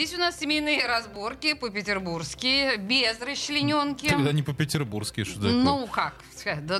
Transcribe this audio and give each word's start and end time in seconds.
Здесь 0.00 0.14
у 0.14 0.18
нас 0.18 0.38
семейные 0.38 0.86
разборки 0.86 1.52
по-петербургски, 1.52 2.78
без 2.78 3.20
расчлененки. 3.20 4.08
Тогда 4.08 4.32
не 4.32 4.42
по-петербургски, 4.42 5.24
что 5.24 5.34
такое? 5.34 5.52
Ну 5.52 5.86
как? 5.88 6.14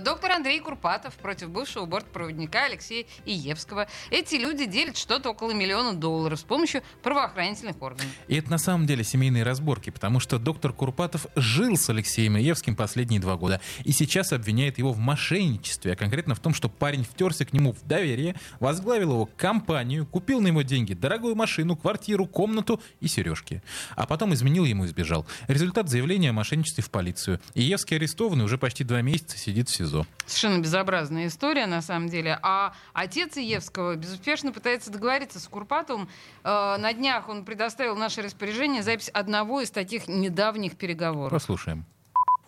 Доктор 0.03 0.33
Андрей 0.33 0.59
Курпатов 0.61 1.13
против 1.17 1.51
бывшего 1.51 1.85
бортпроводника 1.85 2.65
Алексея 2.65 3.05
Иевского. 3.27 3.89
Эти 4.11 4.37
люди 4.37 4.65
делят 4.65 4.97
что-то 4.97 5.33
около 5.33 5.53
миллиона 5.53 5.93
долларов 5.93 6.41
с 6.41 6.43
помощью 6.45 6.83
правоохранительных 7.03 7.83
органов. 7.83 8.07
И 8.27 8.37
это 8.37 8.51
на 8.51 8.57
самом 8.57 8.87
деле 8.87 9.05
семейные 9.05 9.43
разборки, 9.43 9.91
потому 9.91 10.19
что 10.19 10.39
доктор 10.39 10.73
Курпатов 10.73 11.27
жил 11.37 11.77
с 11.77 11.91
Алексеем 11.91 12.39
Иевским 12.39 12.75
последние 12.75 13.21
два 13.21 13.37
года 13.37 13.61
и 13.85 13.93
сейчас 13.93 14.33
обвиняет 14.33 14.79
его 14.79 14.93
в 14.93 14.99
мошенничестве, 14.99 15.93
а 15.93 15.97
конкретно 15.97 16.35
в 16.35 16.41
том, 16.41 16.55
что 16.55 16.71
парень 16.71 17.05
втерся 17.05 17.45
к 17.45 17.53
нему 17.53 17.75
в 17.75 17.87
доверие, 17.87 18.37
возглавил 18.61 19.13
его 19.13 19.29
компанию, 19.37 20.07
купил 20.07 20.41
на 20.41 20.47
его 20.47 20.63
деньги 20.63 20.95
дорогую 20.95 21.35
машину, 21.35 21.77
квартиру, 21.77 22.25
комнату 22.25 22.81
и 23.01 23.09
сережки. 23.11 23.63
А 23.97 24.07
потом 24.07 24.35
изменил 24.35 24.65
ему 24.65 24.85
и 24.85 24.89
сбежал. 24.89 25.27
Результат 25.49 25.89
заявления 25.89 26.31
о 26.31 26.33
мошенничестве 26.33 26.83
в 26.83 26.91
полицию. 26.91 27.41
Иевский 27.55 27.97
арестованный 27.97 28.45
уже 28.45 28.59
почти 28.59 28.85
два 28.85 29.03
месяца 29.03 29.37
сидит 29.37 29.69
в 29.69 29.75
СИЗО. 29.75 30.07
Совершенно 30.27 30.61
безобразная 30.61 31.27
история, 31.27 31.67
на 31.67 31.83
самом 31.83 32.09
деле. 32.09 32.39
А 32.43 32.75
отец 32.93 33.37
Иевского 33.37 33.97
безуспешно 33.97 34.53
пытается 34.53 34.91
договориться 34.91 35.41
с 35.41 35.49
Курпатовым. 35.49 36.09
Э, 36.45 36.77
на 36.79 36.93
днях 36.93 37.29
он 37.29 37.45
предоставил 37.45 37.97
наше 37.97 38.23
распоряжение 38.23 38.83
запись 38.83 39.09
одного 39.09 39.61
из 39.61 39.71
таких 39.71 40.09
недавних 40.09 40.77
переговоров. 40.77 41.33
Послушаем. 41.33 41.85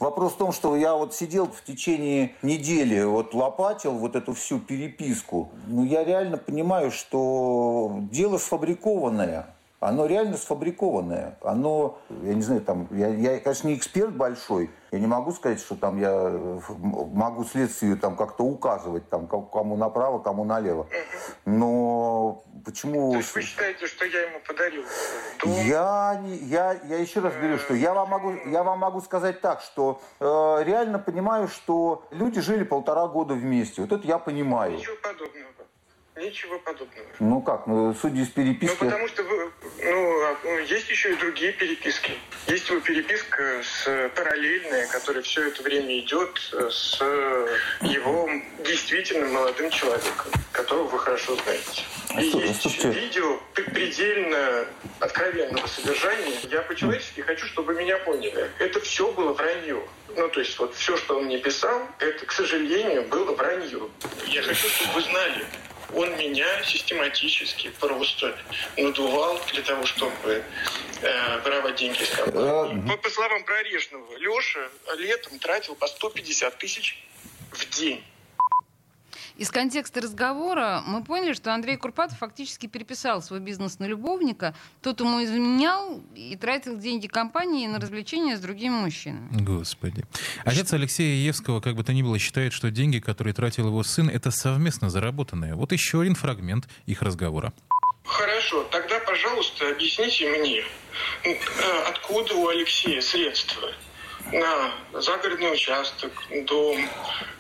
Вопрос 0.03 0.33
в 0.33 0.37
том, 0.37 0.51
что 0.51 0.77
я 0.77 0.95
вот 0.95 1.15
сидел 1.15 1.47
в 1.47 1.63
течение 1.63 2.35
недели, 2.43 3.05
вот 3.05 3.35
лопатил 3.35 3.93
вот 3.93 4.17
эту 4.17 4.35
всю 4.35 4.59
переписку. 4.59 5.53
Ну, 5.69 5.85
я 5.85 6.03
реально 6.03 6.39
понимаю, 6.39 6.91
что 6.91 8.01
дело 8.11 8.39
сфабрикованное 8.39 9.55
оно 9.83 10.07
реально 10.07 10.37
сфабрикованное. 10.37 11.37
Оно, 11.43 11.99
я 12.23 12.35
не 12.35 12.43
знаю, 12.43 12.61
там, 12.61 12.87
я, 12.93 13.09
я, 13.09 13.41
конечно, 13.41 13.67
не 13.67 13.75
эксперт 13.75 14.15
большой, 14.15 14.71
я 14.93 15.01
не 15.01 15.09
могу 15.09 15.33
сказать, 15.33 15.59
что 15.59 15.75
там 15.75 15.99
я 15.99 16.31
могу 16.69 17.45
следствию 17.45 17.99
там 17.99 18.15
как-то 18.15 18.45
указывать, 18.45 19.09
там, 19.09 19.27
кому 19.27 19.77
направо, 19.77 20.21
кому 20.21 20.45
налево. 20.45 20.87
Но 21.45 22.45
почему... 22.65 23.11
То 23.11 23.19
есть 23.19 23.35
вы 23.35 23.43
считаете, 23.43 23.87
что 23.89 24.05
я 24.05 24.23
ему 24.29 24.39
подарил 24.47 24.85
дом? 25.43 25.51
Я, 25.65 26.23
я, 26.43 26.79
я 26.85 26.99
еще 26.99 27.19
раз 27.19 27.35
говорю, 27.35 27.59
что 27.59 27.75
я 27.75 27.93
вам 27.93 28.09
могу, 28.09 28.35
я 28.47 28.63
вам 28.63 28.79
могу 28.79 29.01
сказать 29.01 29.41
так, 29.41 29.63
что 29.63 30.01
э, 30.21 30.63
реально 30.65 31.01
понимаю, 31.01 31.49
что 31.49 32.07
люди 32.13 32.41
жили 32.41 32.63
полтора 32.63 33.09
года 33.09 33.35
вместе. 33.35 33.83
Вот 33.83 33.91
это 33.91 34.07
я 34.07 34.19
понимаю. 34.19 34.75
Ничего 34.75 34.95
подобного. 35.03 35.62
Ничего 36.15 36.59
подобного. 36.59 37.07
Ну 37.21 37.41
как, 37.41 37.67
ну, 37.67 37.95
судя 37.95 38.21
из 38.21 38.29
переписки... 38.29 38.77
Ну, 38.79 38.85
потому 38.85 39.09
что 39.09 39.23
вы, 39.23 39.51
ну, 39.83 40.23
а, 40.25 40.37
ну, 40.45 40.59
есть 40.59 40.91
еще 40.91 41.13
и 41.13 41.17
другие 41.17 41.53
переписки. 41.53 42.13
Есть 42.47 42.69
его 42.69 42.81
переписка 42.81 43.63
с 43.63 44.11
параллельная, 44.15 44.87
которая 44.89 45.23
все 45.23 45.49
это 45.49 45.63
время 45.63 45.99
идет 46.01 46.39
с 46.71 47.01
его 47.81 48.29
действительно 48.63 49.27
молодым 49.29 49.71
человеком, 49.71 50.33
которого 50.53 50.89
вы 50.89 50.99
хорошо 50.99 51.35
знаете. 51.37 51.83
А 52.11 52.21
и 52.21 52.29
что, 52.29 52.41
есть 52.41 52.61
слушайте... 52.61 52.91
видео 52.91 53.41
предельно 53.55 54.67
откровенного 55.01 55.67
содержания. 55.67 56.37
Я 56.51 56.61
по-человечески 56.61 57.23
хочу, 57.23 57.47
чтобы 57.47 57.75
меня 57.75 57.97
поняли. 57.99 58.51
Это 58.59 58.81
все 58.81 59.11
было 59.13 59.33
вранье. 59.33 59.83
Ну, 60.15 60.29
то 60.29 60.41
есть 60.41 60.59
вот 60.59 60.75
все, 60.75 60.95
что 60.99 61.17
он 61.17 61.25
мне 61.25 61.39
писал, 61.39 61.89
это, 61.99 62.27
к 62.27 62.33
сожалению, 62.33 63.05
было 63.09 63.35
вранье. 63.35 63.89
Я 64.27 64.43
хочу, 64.43 64.69
чтобы 64.69 64.93
вы 64.93 65.01
знали, 65.01 65.47
он 65.95 66.17
меня 66.17 66.63
систематически 66.65 67.71
просто 67.81 68.37
надувал 68.77 69.39
для 69.53 69.63
того, 69.63 69.85
чтобы 69.87 70.43
э, 71.03 71.41
воровать 71.41 71.77
деньги 71.77 72.03
из 72.03 72.11
компании. 72.11 72.89
По, 72.89 72.97
по 72.97 73.11
словам 73.11 73.45
Прорежного, 73.45 74.17
Леша 74.17 74.69
летом 74.97 75.39
тратил 75.39 75.75
по 75.75 75.87
150 75.87 76.59
тысяч 76.59 76.99
в 77.51 77.69
день. 77.71 78.03
Из 79.37 79.51
контекста 79.51 80.01
разговора 80.01 80.83
мы 80.87 81.03
поняли, 81.03 81.33
что 81.33 81.55
Андрей 81.55 81.77
Курпатов 81.77 82.19
фактически 82.19 82.67
переписал 82.67 83.23
свой 83.23 83.41
бизнес 83.41 83.79
на 83.79 83.87
любовника. 83.87 84.55
Тот 84.83 85.01
ему 85.01 85.23
изменял 85.25 86.03
и 86.15 86.37
тратил 86.37 86.79
деньги 86.79 87.07
компании 87.07 87.67
на 87.67 87.81
развлечения 87.81 88.37
с 88.37 88.41
другими 88.41 88.75
мужчинами. 88.75 89.43
Господи. 89.43 90.05
Отец 90.45 90.73
Алексея 90.73 91.15
Евского, 91.15 91.61
как 91.61 91.77
бы 91.77 91.85
то 91.85 91.93
ни 91.93 92.03
было, 92.03 92.19
считает, 92.19 92.53
что 92.53 92.71
деньги, 92.71 92.99
которые 92.99 93.35
тратил 93.35 93.69
его 93.69 93.83
сын, 93.83 94.09
это 94.09 94.31
совместно 94.31 94.91
заработанные. 94.91 95.55
Вот 95.55 95.73
еще 95.73 96.03
один 96.03 96.15
фрагмент 96.15 96.69
их 96.87 97.03
разговора. 97.03 97.53
Хорошо, 98.05 98.65
тогда, 98.65 98.99
пожалуйста, 99.01 99.71
объясните 99.71 100.29
мне, 100.29 100.63
э, 101.25 101.35
откуда 101.89 102.35
у 102.35 102.49
Алексея 102.49 103.01
средства 103.01 103.71
на 104.31 105.01
загородный 105.01 105.53
участок, 105.53 106.13
дом, 106.47 106.79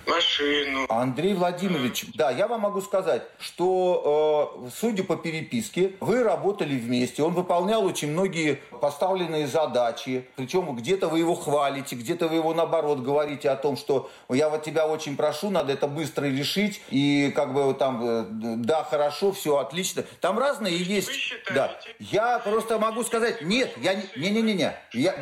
машину. 0.06 0.86
Андрей 0.88 1.34
Владимирович, 1.34 2.06
да, 2.14 2.30
я 2.30 2.48
вам 2.48 2.62
могу 2.62 2.80
сказать, 2.80 3.22
что, 3.38 4.58
э, 4.66 4.70
судя 4.74 5.04
по 5.04 5.16
переписке, 5.16 5.94
вы 6.00 6.22
работали 6.22 6.74
вместе, 6.74 7.22
он 7.22 7.34
выполнял 7.34 7.84
очень 7.84 8.10
многие 8.10 8.60
поставленные 8.80 9.46
задачи, 9.46 10.26
причем 10.36 10.74
где-то 10.74 11.08
вы 11.08 11.20
его 11.20 11.34
хвалите, 11.34 11.96
где-то 11.96 12.28
вы 12.28 12.36
его 12.36 12.54
наоборот 12.54 13.00
говорите 13.00 13.50
о 13.50 13.56
том, 13.56 13.76
что 13.76 14.10
я 14.28 14.48
вот 14.48 14.62
тебя 14.62 14.86
очень 14.86 15.16
прошу, 15.16 15.50
надо 15.50 15.72
это 15.72 15.86
быстро 15.86 16.26
решить, 16.26 16.82
и 16.90 17.32
как 17.34 17.52
бы 17.52 17.72
там, 17.74 18.00
э, 18.02 18.24
да, 18.28 18.84
хорошо, 18.84 19.32
все 19.32 19.56
отлично. 19.58 20.04
Там 20.20 20.38
разные 20.38 20.76
есть. 20.76 21.08
Вы 21.08 21.14
считаете, 21.14 21.52
да. 21.54 21.78
Я 21.98 22.38
просто 22.38 22.78
могу 22.78 23.04
сказать, 23.04 23.42
нет, 23.42 23.72
я 23.78 23.94
не, 23.94 24.30
не, 24.30 24.42
не, 24.42 24.54
не, 24.54 24.72
я 24.92 25.14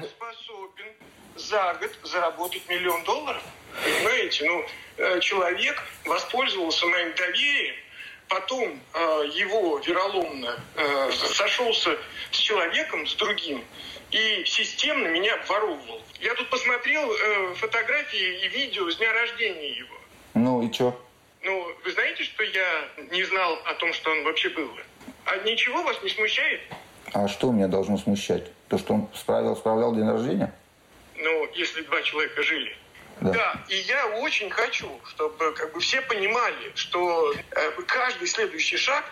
за 1.40 1.74
год 1.74 1.90
заработать 2.02 2.68
миллион 2.68 3.02
долларов? 3.04 3.42
Понимаете, 3.82 4.44
ну, 4.44 4.64
э, 4.96 5.20
человек 5.20 5.82
воспользовался 6.04 6.86
моим 6.86 7.14
доверием, 7.14 7.74
потом 8.28 8.80
э, 8.94 9.24
его 9.34 9.78
вероломно 9.78 10.58
э, 10.76 11.10
сошелся 11.12 11.96
с 12.30 12.36
человеком, 12.36 13.06
с 13.06 13.14
другим, 13.14 13.64
и 14.10 14.44
системно 14.44 15.08
меня 15.08 15.34
обворовывал. 15.34 16.02
Я 16.20 16.34
тут 16.34 16.50
посмотрел 16.50 17.10
э, 17.12 17.54
фотографии 17.54 18.44
и 18.44 18.48
видео 18.48 18.90
с 18.90 18.96
дня 18.96 19.12
рождения 19.12 19.70
его. 19.70 19.96
Ну 20.34 20.62
и 20.62 20.72
что? 20.72 21.00
Ну, 21.42 21.74
вы 21.84 21.92
знаете, 21.92 22.24
что 22.24 22.42
я 22.42 22.88
не 23.10 23.24
знал 23.24 23.58
о 23.64 23.74
том, 23.74 23.92
что 23.92 24.10
он 24.10 24.24
вообще 24.24 24.50
был? 24.50 24.70
А 25.24 25.36
ничего 25.38 25.82
вас 25.82 26.02
не 26.02 26.10
смущает? 26.10 26.60
А 27.12 27.28
что 27.28 27.50
меня 27.50 27.66
должно 27.66 27.96
смущать? 27.96 28.50
То, 28.68 28.78
что 28.78 28.94
он 28.94 29.08
справил, 29.14 29.56
справлял 29.56 29.94
день 29.94 30.08
рождения? 30.08 30.52
Ну, 31.22 31.50
если 31.54 31.82
два 31.82 32.02
человека 32.02 32.42
жили. 32.42 32.76
Да. 33.20 33.32
да, 33.32 33.64
и 33.68 33.76
я 33.76 34.06
очень 34.06 34.48
хочу, 34.48 34.98
чтобы 35.10 35.52
как 35.52 35.72
бы 35.74 35.80
все 35.80 36.00
понимали, 36.00 36.72
что 36.74 37.34
э, 37.34 37.70
каждый 37.86 38.26
следующий 38.26 38.78
шаг 38.78 39.04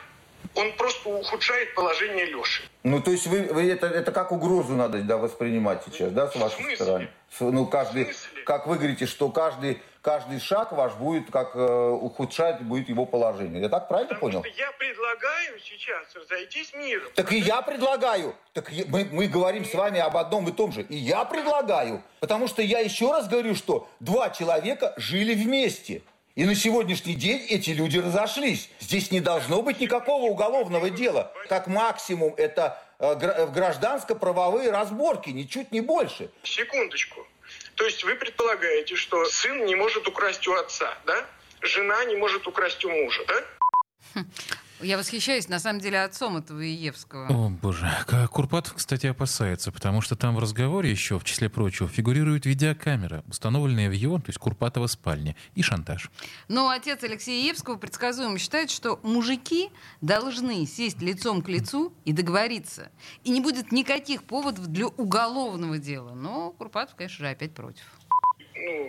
он 0.55 0.73
просто 0.73 1.09
ухудшает 1.09 1.75
положение 1.75 2.27
Леши. 2.27 2.63
Ну, 2.83 3.01
то 3.01 3.11
есть 3.11 3.27
вы, 3.27 3.43
вы 3.43 3.71
это, 3.71 3.87
это 3.87 4.13
как 4.13 4.33
угрозу 4.33 4.75
надо 4.75 4.99
да, 5.03 5.17
воспринимать 5.17 5.83
сейчас, 5.85 6.11
да, 6.13 6.29
с 6.29 6.37
вашей 6.37 6.75
стороны? 6.75 7.09
Ну, 7.41 7.67
каждый, 7.67 8.09
как 8.45 8.67
вы 8.67 8.77
говорите, 8.77 9.07
что 9.07 9.29
каждый, 9.31 9.81
каждый 10.01 10.41
шаг 10.41 10.73
ваш 10.73 10.95
будет 10.95 11.31
как 11.31 11.55
э, 11.55 11.91
ухудшать 11.91 12.63
будет 12.63 12.89
его 12.89 13.05
положение. 13.05 13.61
Я 13.63 13.69
так 13.69 13.89
правильно 13.89 14.15
Потому 14.15 14.33
понял? 14.33 14.45
Что 14.45 14.61
я 14.61 14.73
предлагаю 14.73 15.61
сейчас 15.61 16.15
разойтись 16.15 16.73
миром. 16.75 17.09
Так 17.15 17.33
и 17.33 17.39
я 17.39 17.63
предлагаю. 17.63 18.35
Так 18.53 18.71
мы, 18.89 19.07
мы 19.13 19.29
говорим 19.29 19.65
с 19.65 19.75
вами 19.75 20.01
об 20.01 20.17
одном 20.17 20.49
и 20.49 20.53
том 20.53 20.73
же. 20.73 20.83
И 20.83 20.97
я 20.97 21.25
предлагаю. 21.25 22.03
Потому 22.21 22.49
что 22.49 22.63
я 22.63 22.81
еще 22.81 23.13
раз 23.13 23.29
говорю, 23.29 23.55
что 23.55 23.89
два 24.01 24.31
человека 24.31 24.95
жили 24.97 25.35
вместе. 25.35 26.03
И 26.39 26.45
на 26.45 26.55
сегодняшний 26.55 27.17
день 27.17 27.45
эти 27.49 27.71
люди 27.71 27.99
разошлись. 27.99 28.71
Здесь 28.79 29.11
не 29.11 29.19
должно 29.19 29.61
быть 29.61 29.81
никакого 29.81 30.27
уголовного 30.27 30.89
дела. 30.89 31.33
Как 31.49 31.67
максимум 31.67 32.33
это 32.37 32.81
э, 33.01 33.49
гражданско-правовые 33.53 34.71
разборки, 34.71 35.31
ничуть 35.31 35.73
не 35.73 35.81
больше. 35.81 36.31
Секундочку. 36.45 37.27
То 37.75 37.85
есть 37.87 38.05
вы 38.05 38.15
предполагаете, 38.15 38.95
что 38.95 39.25
сын 39.25 39.67
не 39.67 39.75
может 39.75 40.07
украсть 40.07 40.47
у 40.47 40.55
отца, 40.55 40.97
да? 41.07 41.27
Жена 41.61 42.05
не 42.05 42.15
может 42.15 42.47
украсть 42.47 42.85
у 42.85 42.89
мужа, 42.89 43.25
да? 43.27 44.25
Я 44.81 44.97
восхищаюсь, 44.97 45.49
на 45.49 45.59
самом 45.59 45.81
деле, 45.81 46.03
отцом 46.03 46.37
этого 46.37 46.65
Иевского. 46.65 47.27
О, 47.29 47.49
боже. 47.49 47.91
Курпатов, 48.31 48.75
кстати, 48.75 49.07
опасается, 49.07 49.73
потому 49.73 50.01
что 50.01 50.15
там 50.15 50.37
в 50.37 50.39
разговоре 50.39 50.89
еще, 50.89 51.19
в 51.19 51.25
числе 51.25 51.49
прочего, 51.49 51.89
фигурирует 51.89 52.47
видеокамера, 52.47 53.25
установленная 53.27 53.89
в 53.89 53.93
его, 53.93 54.19
то 54.19 54.29
есть 54.29 54.39
Курпатова 54.39 54.87
спальне, 54.87 55.35
и 55.57 55.63
шантаж. 55.63 56.11
Но 56.47 56.69
отец 56.69 57.03
Алексея 57.03 57.45
Иевского 57.45 57.77
предсказуемо 57.77 58.39
считает, 58.39 58.71
что 58.71 59.01
мужики 59.03 59.71
должны 60.01 60.65
сесть 60.65 61.01
лицом 61.03 61.43
к 61.43 61.49
лицу 61.49 61.93
и 62.05 62.13
договориться. 62.13 62.93
И 63.25 63.31
не 63.31 63.41
будет 63.41 63.73
никаких 63.73 64.23
поводов 64.23 64.69
для 64.69 64.87
уголовного 64.87 65.79
дела. 65.79 66.15
Но 66.15 66.53
Курпатов, 66.53 66.95
конечно 66.95 67.25
же, 67.25 67.31
опять 67.31 67.53
против. 67.53 67.83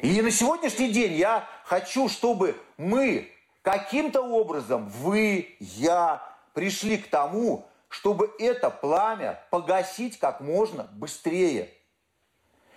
И 0.04 0.22
на 0.22 0.30
сегодняшний 0.30 0.92
день 0.92 1.14
я 1.14 1.48
хочу, 1.66 2.10
чтобы 2.10 2.56
мы 2.78 3.32
каким-то 3.70 4.22
образом, 4.22 4.90
вы, 4.90 5.56
я, 5.60 6.24
пришли 6.56 6.98
к 6.98 7.08
тому, 7.08 7.68
чтобы 7.88 8.34
это 8.40 8.72
пламя 8.72 9.44
погасить 9.52 10.18
как 10.18 10.42
можно 10.42 10.90
быстрее. 10.94 11.72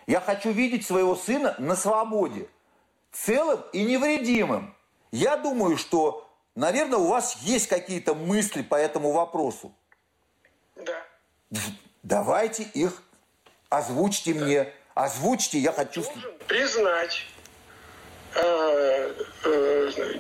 Я 0.07 0.21
хочу 0.21 0.51
видеть 0.51 0.87
своего 0.87 1.17
сына 1.17 1.55
на 1.59 1.77
свободе, 1.77 2.47
целым 3.11 3.63
и 3.73 3.85
невредимым. 3.85 4.75
Я 5.13 5.39
думаю, 5.39 5.79
что, 5.79 6.31
наверное, 6.55 6.99
у 6.99 7.07
вас 7.07 7.37
есть 7.37 7.69
какие-то 7.69 8.15
мысли 8.15 8.61
по 8.61 8.75
этому 8.75 9.13
вопросу. 9.13 9.73
Да. 10.77 11.03
Давайте 12.03 12.65
их 12.65 13.03
озвучьте 13.71 14.35
мне. 14.35 14.71
Озвучьте, 14.93 15.59
я 15.59 15.73
хочу... 15.73 16.03
Должен 16.03 16.37
признать 16.47 17.25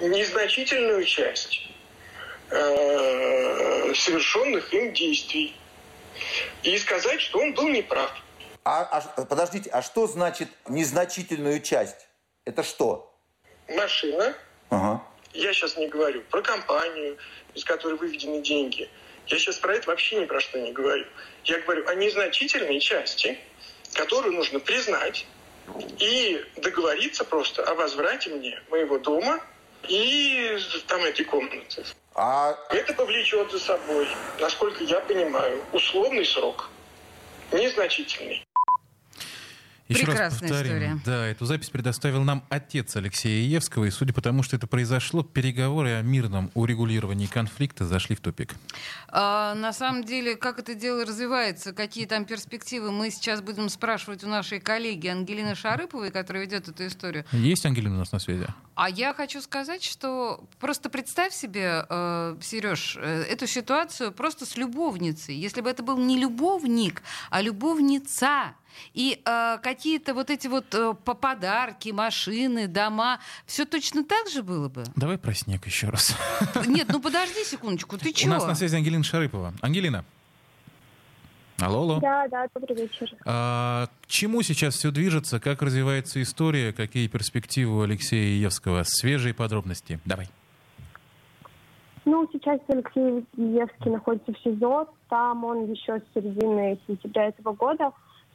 незначительную 0.01 1.05
часть 1.05 1.63
э, 2.51 3.95
совершенных 3.95 4.73
им 4.75 4.93
действий 4.93 5.57
и 6.63 6.77
сказать, 6.79 7.21
что 7.21 7.39
он 7.39 7.55
был 7.55 7.69
неправ. 7.69 8.11
А, 8.65 8.83
а- 9.17 9.25
подождите, 9.25 9.71
а 9.71 9.83
что 9.83 10.07
значит 10.07 10.49
незначительную 10.69 11.61
часть? 11.61 12.07
Это 12.45 12.63
что? 12.63 13.13
Машина, 13.69 14.35
Ага. 14.71 15.03
я 15.33 15.53
сейчас 15.53 15.77
не 15.77 15.89
говорю 15.89 16.23
про 16.31 16.43
компанию, 16.43 17.17
из 17.55 17.65
которой 17.65 17.95
выведены 17.97 18.43
деньги. 18.43 18.89
Я 19.29 19.39
сейчас 19.39 19.57
про 19.57 19.75
это 19.75 19.89
вообще 19.89 20.21
ни 20.21 20.25
про 20.27 20.41
что 20.41 20.61
не 20.61 20.73
говорю. 20.73 21.07
Я 21.45 21.59
говорю 21.61 21.87
о 21.89 21.95
незначительной 21.95 22.81
части, 22.81 23.39
которую 23.95 24.35
нужно 24.35 24.59
признать 24.59 25.27
и 25.99 26.45
договориться 26.57 27.25
просто 27.25 27.63
о 27.65 27.75
возврате 27.75 28.31
мне 28.31 28.61
моего 28.71 28.99
дома 28.99 29.41
и 29.89 30.59
там 30.87 31.03
этой 31.05 31.25
комнаты. 31.25 31.85
А 32.15 32.57
Это 32.71 32.93
повлечет 32.93 33.51
за 33.51 33.59
собой, 33.59 34.09
насколько 34.39 34.85
я 34.85 35.01
понимаю, 35.01 35.63
условный 35.73 36.27
срок. 36.27 36.69
Незначительный. 37.53 38.45
Еще 39.93 40.07
раз 40.07 40.15
Прекрасная 40.15 40.49
повторим. 40.49 40.73
история. 40.73 41.01
Да, 41.05 41.27
эту 41.27 41.45
запись 41.45 41.71
предоставил 41.71 42.23
нам 42.23 42.45
отец 42.49 42.97
Алексея 42.97 43.45
Иевского, 43.45 43.85
и 43.85 43.91
судя 43.91 44.13
по 44.13 44.21
тому, 44.21 44.43
что 44.43 44.57
это 44.57 44.67
произошло, 44.67 45.23
переговоры 45.23 45.93
о 45.93 46.03
мирном 46.03 46.51
урегулировании 46.55 47.27
конфликта 47.27 47.85
зашли 47.85 48.17
в 48.17 48.21
тупик. 48.21 48.55
А, 49.09 49.55
на 49.55 49.73
самом 49.73 50.05
деле, 50.05 50.37
как 50.37 50.59
это 50.59 50.75
дело 50.75 51.05
развивается, 51.05 51.73
какие 51.73 52.07
там 52.07 52.25
перспективы, 52.25 52.91
мы 52.91 53.11
сейчас 53.11 53.41
будем 53.43 53.69
спрашивать 53.69 54.25
у 54.25 54.29
нашей 54.29 54.61
коллеги 54.61 55.09
Ангелины 55.09 55.55
Шарыповой, 55.55 56.11
которая 56.11 56.45
ведет 56.45 56.69
эту 56.69 56.87
историю. 56.87 57.25
Есть 57.33 57.67
Ангелина 57.67 57.97
у 57.97 57.99
нас 57.99 58.13
на 58.13 58.19
связи? 58.19 58.47
А 58.75 58.89
я 58.89 59.13
хочу 59.13 59.41
сказать, 59.43 59.85
что 59.85 60.45
просто 60.59 60.89
представь 60.89 61.35
себе, 61.35 61.85
э, 61.89 62.37
Сереж, 62.41 62.97
э, 62.99 63.23
эту 63.25 63.47
ситуацию 63.47 64.13
просто 64.13 64.47
с 64.47 64.57
любовницей. 64.57 65.35
Если 65.35 65.61
бы 65.61 65.69
это 65.69 65.83
был 65.83 65.99
не 65.99 66.19
любовник, 66.19 67.03
а 67.31 67.43
любовница. 67.43 68.55
И 68.95 69.21
э, 69.25 69.59
какие-то 69.63 70.15
вот 70.15 70.31
эти 70.31 70.47
вот 70.49 70.75
э, 70.75 70.95
по- 71.05 71.15
подарки, 71.15 71.91
машины, 71.91 72.67
дома, 72.69 73.19
все 73.47 73.65
точно 73.65 74.05
так 74.05 74.29
же 74.29 74.43
было 74.43 74.69
бы? 74.69 74.85
Давай 74.97 75.19
про 75.19 75.35
снег 75.35 75.67
еще 75.67 75.89
раз. 75.89 76.17
Нет, 76.67 76.89
ну 76.91 77.01
подожди 77.01 77.45
секундочку, 77.45 77.99
ты 77.99 78.11
У 78.11 78.13
чего? 78.13 78.35
нас 78.35 78.47
на 78.47 78.55
связи 78.55 78.77
Ангелина 78.77 79.05
Шарыпова. 79.05 79.55
Ангелина. 79.61 80.05
Алло, 81.61 81.79
алло. 81.83 82.01
Да, 82.01 82.27
да, 82.29 82.47
добрый 82.55 82.77
вечер. 82.77 83.15
А, 83.25 83.87
к 84.03 84.07
чему 84.09 84.43
сейчас 84.43 84.75
все 84.75 84.91
движется? 84.91 85.39
Как 85.39 85.63
развивается 85.63 86.21
история? 86.21 86.73
Какие 86.73 87.07
перспективы 87.07 87.79
у 87.79 87.83
Алексея 87.83 88.37
Евского? 88.37 88.83
Свежие 88.85 89.33
подробности. 89.33 90.01
Давай. 90.05 90.29
Ну, 92.05 92.29
сейчас 92.33 92.59
Алексей 92.67 93.25
Евский 93.37 93.91
находится 93.91 94.33
в 94.33 94.39
СИЗО. 94.43 94.89
Там 95.09 95.45
он 95.45 95.71
еще 95.71 96.01
с 96.01 96.03
середины 96.15 96.77
сентября 96.89 97.29
этого 97.29 97.53
года 97.53 97.93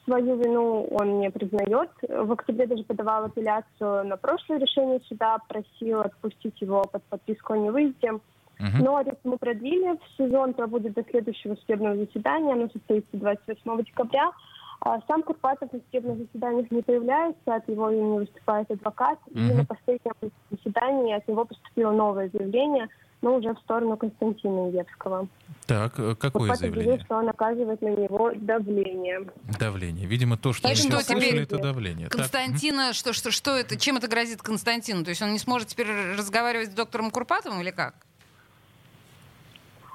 свою 0.08 0.38
вину 0.38 0.88
он 0.92 1.20
не 1.20 1.30
признает. 1.30 1.90
В 2.02 2.32
октябре 2.32 2.66
даже 2.66 2.84
подавал 2.84 3.26
апелляцию 3.26 4.08
на 4.08 4.16
прошлое 4.16 4.58
решение 4.60 5.02
суда, 5.02 5.38
просил 5.48 6.00
отпустить 6.00 6.60
его 6.62 6.84
под 6.84 7.04
подписку 7.04 7.54
о 7.54 7.58
невыезде. 7.58 8.14
Мгм. 8.60 8.80
Но 8.80 8.96
арест 8.96 9.20
ему 9.24 9.38
продлили. 9.38 10.00
Сезон 10.18 10.54
проводит 10.54 10.94
до 10.94 11.04
следующего 11.04 11.56
судебного 11.56 11.98
заседания. 11.98 12.54
Оно 12.54 12.70
состоится 12.70 13.10
28 13.14 13.84
декабря. 13.84 14.32
А 14.80 15.00
Сам 15.08 15.24
Курпатов 15.24 15.72
на 15.74 15.80
судебных 15.80 16.18
заседаниях 16.20 16.72
не 16.72 16.82
появляется, 16.82 17.56
от 17.56 17.68
его 17.68 17.90
имени 17.90 18.20
выступает 18.20 18.72
адвокат. 18.72 19.20
И 19.32 19.40
Мгм. 19.40 19.58
на 19.58 19.66
последнем 19.66 20.14
заседании 20.52 21.16
от 21.16 21.28
него 21.28 21.46
поступило 21.46 21.92
новое 21.92 22.30
заявление, 22.30 22.88
но 23.22 23.36
уже 23.36 23.54
в 23.54 23.60
сторону 23.60 23.98
Константина 23.98 24.70
Евского. 24.70 25.28
Так, 25.66 26.00
э, 26.00 26.16
какое 26.16 26.54
заявил, 26.56 26.76
заявление? 26.76 27.06
что 27.06 27.16
он 27.18 27.30
оказывает 27.30 27.82
на 27.82 27.90
него 27.90 28.32
давление. 28.36 29.28
Давление. 29.60 30.06
Видимо, 30.06 30.38
то, 30.38 30.54
что 30.54 30.68
И 30.68 30.72
мы 30.72 30.76
что 30.76 30.84
сейчас 30.84 31.06
слышали, 31.08 31.44
это 31.44 31.58
давление. 31.58 32.08
Так, 32.08 32.18
Константина, 32.18 32.94
что, 32.94 33.14
что, 33.14 33.32
что 33.32 33.56
это, 33.56 33.78
чем 33.78 33.98
это 33.98 34.08
грозит 34.08 34.42
Константину? 34.42 35.04
То 35.04 35.10
есть 35.10 35.22
он 35.22 35.32
не 35.32 35.40
сможет 35.40 35.70
теперь 35.70 35.88
разговаривать 36.18 36.72
с 36.72 36.76
доктором 36.76 37.12
Курпатовым 37.12 37.62
или 37.62 37.72
как? 37.72 37.96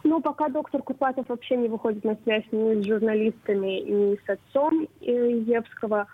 Ну, 0.04 0.20
пока 0.20 0.48
доктор 0.48 0.82
Курпатов 0.82 1.28
вообще 1.28 1.56
не 1.56 1.68
выходит 1.68 2.02
на 2.02 2.16
связь 2.24 2.44
ни 2.50 2.82
с 2.82 2.86
журналистами, 2.86 3.80
ни 3.80 4.16
с 4.16 4.28
отцом 4.28 4.88
э, 5.00 5.42
Евского. 5.46 6.06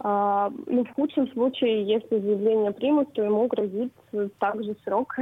А, 0.00 0.50
ну, 0.66 0.84
в 0.84 0.90
худшем 0.94 1.30
случае, 1.32 1.86
если 1.86 2.18
заявление 2.18 2.72
примут, 2.72 3.12
то 3.12 3.22
ему 3.22 3.46
грозит 3.46 3.92
также 4.38 4.76
срок. 4.84 5.14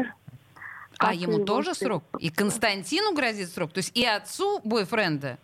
А 0.99 1.15
ему 1.15 1.45
тоже 1.45 1.75
срок? 1.75 2.05
И 2.19 2.31
Константину 2.31 3.15
грозит 3.15 3.51
срок? 3.51 3.73
То 3.73 3.79
есть 3.79 3.97
и 3.97 4.05
отцу 4.05 4.61
бойфренда? 4.65 5.39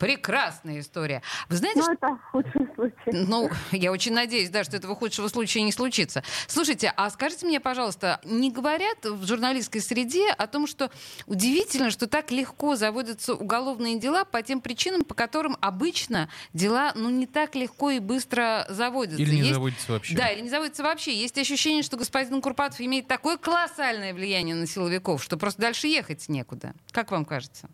Прекрасная 0.00 0.80
история. 0.80 1.22
Вы 1.50 1.56
знаете, 1.58 1.80
Ну, 1.80 1.92
это 1.92 2.06
в 2.08 2.20
худшем 2.32 2.74
случае. 2.74 3.26
Ну, 3.28 3.50
я 3.70 3.92
очень 3.92 4.14
надеюсь, 4.14 4.48
да, 4.48 4.64
что 4.64 4.78
этого 4.78 4.96
худшего 4.96 5.28
случая 5.28 5.60
не 5.60 5.72
случится. 5.72 6.24
Слушайте, 6.48 6.92
а 6.96 7.10
скажите 7.10 7.44
мне, 7.46 7.60
пожалуйста, 7.60 8.18
не 8.24 8.50
говорят 8.50 9.04
в 9.04 9.26
журналистской 9.26 9.82
среде 9.82 10.30
о 10.30 10.46
том, 10.46 10.66
что 10.66 10.90
удивительно, 11.26 11.90
что 11.90 12.06
так 12.06 12.30
легко 12.30 12.76
заводятся 12.76 13.34
уголовные 13.34 13.98
дела 14.00 14.24
по 14.24 14.40
тем 14.42 14.62
причинам, 14.62 15.04
по 15.04 15.14
которым 15.14 15.58
обычно 15.60 16.30
дела, 16.54 16.92
ну, 16.94 17.10
не 17.10 17.26
так 17.26 17.54
легко 17.54 17.90
и 17.90 17.98
быстро 17.98 18.64
заводятся. 18.70 19.20
Или 19.20 19.34
не 19.34 19.40
Есть- 19.42 19.52
заводится 19.52 19.92
вообще. 19.92 20.16
Да, 20.16 20.28
или 20.28 20.40
не 20.40 20.48
заводится 20.48 20.82
вообще. 20.82 21.14
Есть 21.14 21.36
ощущение, 21.36 21.82
что 21.82 21.98
господин 21.98 22.40
Курпатов 22.40 22.80
имеет 22.80 23.06
такое 23.06 23.36
колоссальное 23.36 24.14
влияние 24.14 24.54
на 24.54 24.66
силовиков, 24.66 25.22
что 25.22 25.36
просто 25.36 25.60
дальше 25.60 25.88
ехать 25.88 26.26
некуда. 26.30 26.72
Как 26.90 27.10
вам 27.10 27.26
кажется? 27.26 27.68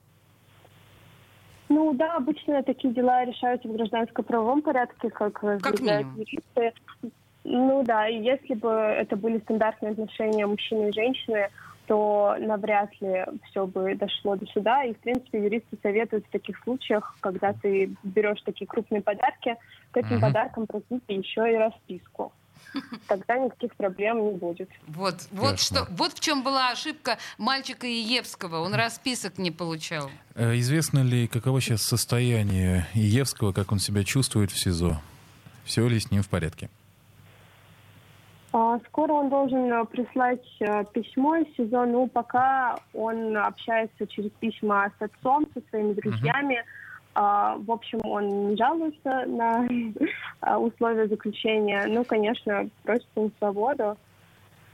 Ну 1.77 1.93
да, 1.93 2.15
обычно 2.17 2.63
такие 2.63 2.95
дела 2.95 3.27
решаются 3.27 3.69
в 3.69 3.73
гражданско-правовом 3.73 4.63
порядке, 4.63 5.11
как, 5.11 5.35
Как 5.35 5.77
заявляют 5.77 6.07
минимум. 6.07 6.21
юристы. 6.21 6.73
Ну 7.45 7.83
да, 7.85 8.09
и 8.09 8.17
если 8.23 8.55
бы 8.55 8.71
это 8.71 9.15
были 9.15 9.41
стандартные 9.41 9.93
отношения 9.93 10.47
мужчины 10.47 10.89
и 10.89 10.93
женщины, 10.95 11.51
то 11.87 12.35
навряд 12.39 12.91
ли 13.03 13.27
все 13.45 13.67
бы 13.67 13.95
дошло 13.95 14.37
до 14.37 14.47
суда. 14.47 14.85
И, 14.85 14.95
в 14.95 15.01
принципе, 15.01 15.45
юристы 15.45 15.77
советуют 15.83 16.25
в 16.27 16.31
таких 16.31 16.59
случаях, 16.65 17.19
когда 17.21 17.53
ты 17.53 17.95
берешь 18.03 18.41
такие 18.41 18.67
крупные 18.67 19.03
подарки, 19.03 19.55
к 19.91 19.99
этим 19.99 20.17
Мгм. 20.17 20.21
подаркам 20.23 20.67
просить 20.67 21.05
еще 21.09 21.53
и 21.53 21.57
расписку. 21.57 22.33
Тогда 23.09 23.39
никаких 23.39 23.75
проблем 23.75 24.25
не 24.25 24.33
будет. 24.33 24.69
Вот, 24.87 25.15
вот, 25.31 25.53
Кошмар. 25.53 25.59
что, 25.59 25.87
вот 25.91 26.13
в 26.13 26.21
чем 26.21 26.43
была 26.43 26.71
ошибка 26.71 27.19
мальчика 27.39 27.87
Иевского. 27.87 28.61
Он 28.61 28.75
расписок 28.75 29.39
не 29.39 29.51
получал. 29.51 30.11
Э, 30.35 30.57
Известно 30.57 31.01
ли, 31.01 31.27
каково 31.27 31.61
сейчас 31.61 31.83
состояние 31.83 32.87
Иевского, 32.95 33.53
как 33.53 33.73
он 33.73 33.79
себя 33.79 34.05
чувствует 34.05 34.51
в 34.51 34.59
СИЗО? 34.59 35.01
Все 35.65 35.87
ли 35.89 35.99
с 35.99 36.11
ним 36.11 36.23
в 36.23 36.29
порядке? 36.29 36.71
А, 38.53 38.79
Скоро 38.89 39.13
он 39.13 39.29
должен 39.29 39.73
э, 39.73 39.85
прислать 39.85 40.47
э, 40.61 40.85
письмо 40.93 41.37
из 41.37 41.57
СИЗО. 41.57 41.85
Ну, 41.87 42.07
пока 42.09 42.77
он 42.95 43.37
общается 43.37 44.07
через 44.07 44.31
письма 44.41 44.91
с 44.99 45.03
отцом, 45.03 45.47
со 45.55 45.61
своими 45.69 45.93
друзьями. 45.95 46.57
А, 46.57 46.86
В 47.17 47.71
общем, 47.71 47.99
он 48.05 48.51
не 48.51 48.57
жалуется 48.57 49.25
на 49.27 49.67
а, 50.41 50.59
условия 50.59 51.09
заключения. 51.09 51.87
Ну, 51.87 52.05
конечно, 52.05 52.69
просит 52.83 53.07
на 53.17 53.31
свободу. 53.39 53.97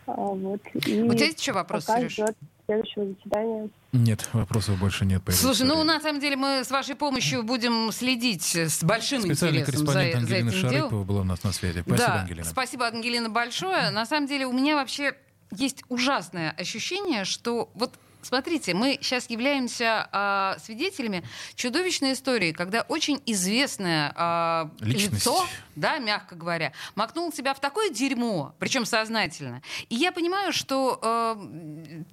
А, 0.07 0.13
Вот. 0.13 0.61
И 0.75 0.81
тебя 0.81 1.27
есть 1.27 1.41
еще 1.41 1.53
вопрос, 1.53 1.85
пока 1.85 2.01
Сереж? 2.01 2.13
ждет 2.13 2.37
следующего 2.67 3.07
заседания. 3.07 3.69
Нет, 3.93 4.29
вопросов 4.33 4.79
больше 4.79 5.05
нет. 5.05 5.23
Слушай, 5.29 5.67
ну 5.67 5.85
на 5.85 6.01
самом 6.01 6.21
деле 6.21 6.37
мы 6.37 6.65
с 6.65 6.71
вашей 6.71 6.97
помощью 6.97 7.43
будем 7.43 7.93
следить 7.93 8.57
с 8.57 8.83
большим 8.83 9.23
Специальный 9.23 9.61
интересом 9.61 9.87
за, 9.87 9.93
корреспондент 9.93 10.13
за 10.13 10.19
Ангелина 10.19 10.49
этим 10.49 10.61
делом. 10.61 10.73
Шарыпова 10.73 11.05
была 11.05 11.21
у 11.21 11.25
нас 11.25 11.45
на 11.45 11.53
связи. 11.53 11.83
Спасибо, 11.83 11.97
да, 11.97 12.21
Ангелина. 12.23 12.45
спасибо, 12.45 12.87
Ангелина, 12.87 13.31
большое. 13.31 13.91
На 13.91 14.07
самом 14.07 14.27
деле 14.27 14.47
у 14.47 14.53
меня 14.53 14.77
вообще 14.77 15.15
есть 15.53 15.85
ужасное 15.89 16.53
ощущение, 16.53 17.25
что 17.25 17.69
вот 17.75 17.93
Смотрите, 18.23 18.75
мы 18.75 18.99
сейчас 19.01 19.29
являемся 19.29 20.09
а, 20.13 20.57
свидетелями 20.65 21.25
чудовищной 21.55 22.13
истории, 22.13 22.53
когда 22.53 22.83
очень 22.83 23.21
известное 23.27 24.71
Личность. 24.81 25.13
лицо, 25.13 25.45
да, 25.77 25.99
мягко 25.99 26.35
говоря, 26.35 26.73
макнул 26.95 27.33
себя 27.33 27.55
в 27.55 27.61
такое 27.61 27.91
дерьмо, 27.91 28.55
причем 28.59 28.85
сознательно. 28.87 29.63
И 29.89 29.97
я 29.97 30.13
понимаю, 30.13 30.53
что 30.53 30.99
а, 31.03 31.39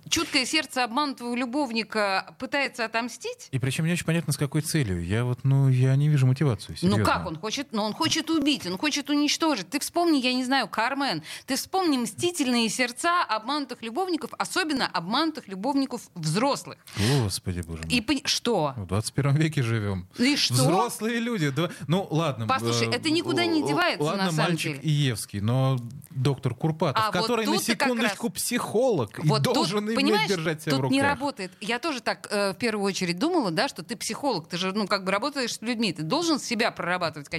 чуткое 0.09 0.45
сердце 0.45 0.83
обманутого 0.83 1.35
любовника 1.35 2.35
пытается 2.39 2.85
отомстить. 2.85 3.47
И 3.51 3.59
причем 3.59 3.85
не 3.85 3.93
очень 3.93 4.05
понятно, 4.05 4.33
с 4.33 4.37
какой 4.37 4.61
целью. 4.61 5.03
Я 5.05 5.23
вот, 5.23 5.43
ну, 5.43 5.69
я 5.69 5.95
не 5.95 6.09
вижу 6.09 6.25
мотивацию. 6.25 6.75
Ну 6.81 6.89
серьезно. 6.89 7.05
как 7.05 7.27
он 7.27 7.37
хочет? 7.37 7.67
Ну 7.71 7.83
он 7.83 7.93
хочет 7.93 8.29
убить, 8.29 8.65
он 8.65 8.77
хочет 8.77 9.09
уничтожить. 9.09 9.69
Ты 9.69 9.79
вспомни, 9.79 10.17
я 10.17 10.33
не 10.33 10.43
знаю, 10.43 10.67
Кармен. 10.67 11.23
Ты 11.45 11.55
вспомни 11.55 11.97
мстительные 11.97 12.69
сердца 12.69 13.23
обманутых 13.23 13.81
любовников, 13.81 14.31
особенно 14.37 14.87
обманутых 14.87 15.47
любовников 15.47 15.98
взрослых. 16.15 16.77
Господи, 17.23 17.61
боже 17.61 17.83
мой. 17.83 17.91
И 17.91 18.01
пони- 18.01 18.21
что? 18.25 18.73
В 18.77 18.85
21 18.85 19.35
веке 19.35 19.63
живем. 19.63 20.07
И 20.17 20.35
что? 20.35 20.53
Взрослые 20.53 21.19
люди. 21.19 21.49
Да, 21.49 21.69
ну, 21.87 22.07
ладно. 22.09 22.47
Послушай, 22.47 22.87
э, 22.87 22.91
это 22.95 23.09
никуда 23.09 23.45
не 23.45 23.61
девается, 23.67 24.03
Ладно, 24.03 24.25
на 24.25 24.31
самом 24.31 24.51
мальчик 24.51 24.79
деле. 24.81 24.93
Иевский, 24.93 25.41
но 25.41 25.77
доктор 26.11 26.53
Курпатов, 26.55 27.03
А 27.03 27.11
вот 27.11 27.21
который 27.21 27.45
на 27.45 27.57
ты 27.59 27.75
как 27.75 27.87
секундочку 27.89 28.29
психолог 28.29 29.19
Вот 29.23 29.41
и 29.41 29.43
тут, 29.43 29.53
должен 29.53 29.85
иметь 29.85 29.95
понимаешь, 29.95 30.29
держать 30.29 30.61
себя 30.61 30.71
тут 30.71 30.79
в 30.79 30.83
руках. 30.83 30.91
не 30.93 31.01
работает. 31.01 31.51
Я 31.61 31.79
тоже 31.79 31.99
так 32.01 32.27
э, 32.31 32.51
в 32.53 32.55
первую 32.55 32.85
очередь 32.85 33.19
думала, 33.19 33.51
да, 33.51 33.67
что 33.67 33.83
ты 33.83 33.95
психолог, 33.95 34.47
ты 34.47 34.57
же, 34.57 34.71
ну, 34.73 34.87
как 34.87 35.03
бы 35.03 35.11
работаешь 35.11 35.55
с 35.55 35.61
людьми, 35.61 35.91
ты 35.91 36.03
должен 36.03 36.39
себя 36.39 36.71
прорабатывать 36.71 37.27